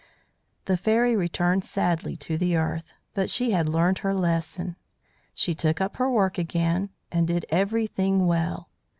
[0.65, 4.75] The Fairy returned sadly to the earth, but she had learned her lesson;
[5.35, 8.69] she took up her work again and did everything well.